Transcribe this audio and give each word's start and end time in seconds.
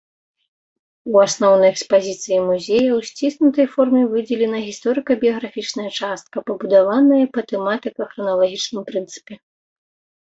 У 1.15 1.19
асноўнай 1.25 1.69
экспазіцыі 1.73 2.37
музея 2.47 2.85
ў 2.97 3.01
сціснутай 3.11 3.67
форме 3.75 4.01
выдзелена 4.15 4.61
гісторыка-біяграфічная 4.69 5.89
частка, 5.99 6.37
пабудаваная 6.51 7.23
па 7.37 7.41
тэматыка-храналагічным 7.53 8.83
прынцыпе. 8.93 9.33